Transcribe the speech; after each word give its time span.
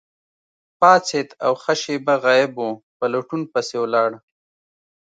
پاڅید 0.79 1.29
او 1.45 1.53
ښه 1.61 1.73
شیبه 1.83 2.15
غایب 2.23 2.51
وو، 2.57 2.69
په 2.97 3.05
لټون 3.13 3.41
پسې 3.51 3.75
ولاړ. 3.79 4.11